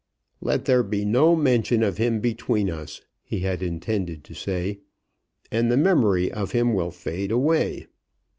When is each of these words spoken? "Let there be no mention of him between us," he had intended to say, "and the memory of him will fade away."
"Let 0.41 0.65
there 0.65 0.81
be 0.81 1.05
no 1.05 1.35
mention 1.35 1.83
of 1.83 1.97
him 1.99 2.21
between 2.21 2.71
us," 2.71 3.01
he 3.21 3.41
had 3.41 3.61
intended 3.61 4.23
to 4.23 4.33
say, 4.33 4.79
"and 5.51 5.71
the 5.71 5.77
memory 5.77 6.31
of 6.31 6.53
him 6.53 6.73
will 6.73 6.89
fade 6.89 7.29
away." 7.31 7.85